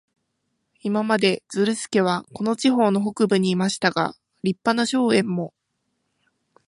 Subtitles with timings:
[0.81, 5.53] 今まで、ズルスケはこの地方の北部にいましたが、立派な荘園も、